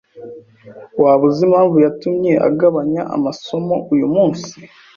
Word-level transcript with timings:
Waba 1.01 1.23
uzi 1.29 1.41
impamvu 1.47 1.75
yatumye 1.85 2.33
agabanya 2.47 3.01
amasomo 3.15 3.75
uyumunsi? 3.93 4.51